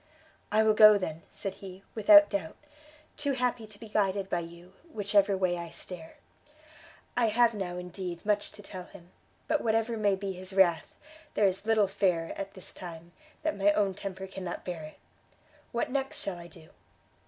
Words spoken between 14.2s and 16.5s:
cannot bear it! what next shall I